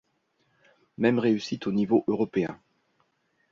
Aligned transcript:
Même 0.97 1.19
réussite 1.19 1.67
au 1.67 1.71
niveau 1.71 2.03
européen. 2.07 2.59